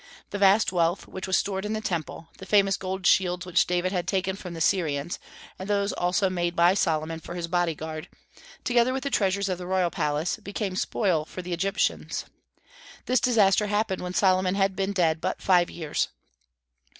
The 0.31 0.39
vast 0.39 0.71
wealth 0.71 1.07
which 1.07 1.27
was 1.27 1.37
stored 1.37 1.63
in 1.63 1.73
the 1.73 1.79
Temple, 1.79 2.29
the 2.39 2.47
famous 2.47 2.75
gold 2.75 3.05
shields 3.05 3.45
which 3.45 3.67
David 3.67 3.91
had 3.91 4.07
taken 4.07 4.35
from 4.35 4.55
the 4.55 4.59
Syrians, 4.59 5.19
and 5.59 5.69
those 5.69 5.93
also 5.93 6.27
made 6.27 6.55
by 6.55 6.73
Solomon 6.73 7.19
for 7.19 7.35
his 7.35 7.45
body 7.47 7.75
guard, 7.75 8.09
together 8.63 8.93
with 8.93 9.03
the 9.03 9.11
treasures 9.11 9.47
of 9.47 9.59
the 9.59 9.67
royal 9.67 9.91
palace, 9.91 10.37
became 10.37 10.75
spoil 10.75 11.23
for 11.23 11.43
the 11.43 11.53
Egyptians. 11.53 12.25
This 13.05 13.19
disaster 13.21 13.67
happened 13.67 14.01
when 14.01 14.15
Solomon 14.15 14.55
had 14.55 14.75
been 14.75 14.91
dead 14.91 15.21
but 15.21 15.39
five 15.39 15.69
years. 15.69 16.07